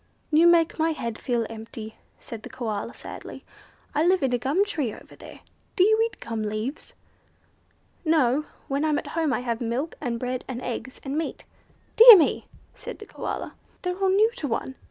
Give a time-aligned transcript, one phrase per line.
[0.31, 3.45] "You make my head feel empty," said the Koala, sadly.
[3.93, 5.41] "I live in the gum tree over there.
[5.75, 6.95] Do you eat gum leaves?"
[8.03, 8.45] "No.
[8.67, 11.43] When I'm at home I have milk, and bread, and eggs, and meat."
[11.97, 13.53] "Dear me!" said the Koala.
[13.83, 14.73] "They're all new to one.